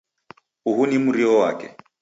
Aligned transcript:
Uhu 0.65 0.85
ni 0.87 0.97
mrio 0.99 1.39
wake. 1.39 1.75